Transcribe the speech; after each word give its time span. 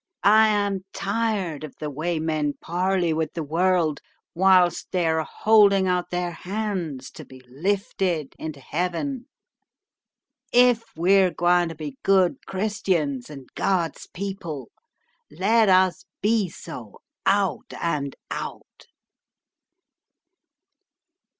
"I 0.23 0.47
am 0.47 0.79
tired 0.93 1.63
of 1.63 1.75
the 1.79 1.91
way 1.91 2.17
men 2.19 2.53
parley 2.59 3.13
with 3.13 3.33
the 3.33 3.43
world 3.43 3.99
whilst 4.33 4.87
they 4.91 5.05
are 5.05 5.21
holding 5.21 5.87
out 5.87 6.09
their 6.09 6.31
hands 6.31 7.11
to 7.11 7.23
be 7.23 7.39
lifted 7.47 8.33
into 8.39 8.59
heaven. 8.59 9.27
If 10.51 10.81
we're 10.95 11.29
gwine 11.29 11.69
to 11.69 11.75
be 11.75 11.99
good 12.01 12.43
Christians 12.47 13.29
and 13.29 13.47
God's 13.53 14.07
people 14.07 14.71
let 15.29 15.69
us 15.69 16.03
be 16.19 16.49
so 16.49 16.97
out 17.27 17.71
and 17.79 18.15
out." 18.31 18.87